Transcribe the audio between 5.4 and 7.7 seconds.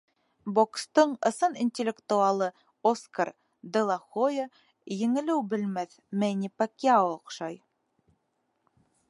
белмәҫ Мэнни Пакьяо оҡшай.